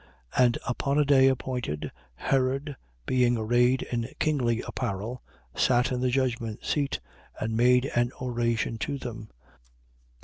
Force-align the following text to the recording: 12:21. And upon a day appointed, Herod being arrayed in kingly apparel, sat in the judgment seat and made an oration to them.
12:21. 0.33 0.43
And 0.45 0.57
upon 0.67 0.97
a 0.97 1.05
day 1.05 1.27
appointed, 1.27 1.91
Herod 2.15 2.75
being 3.05 3.37
arrayed 3.37 3.83
in 3.83 4.09
kingly 4.17 4.63
apparel, 4.65 5.21
sat 5.55 5.91
in 5.91 6.01
the 6.01 6.09
judgment 6.09 6.65
seat 6.65 6.99
and 7.39 7.55
made 7.55 7.85
an 7.93 8.11
oration 8.19 8.79
to 8.79 8.97
them. 8.97 9.29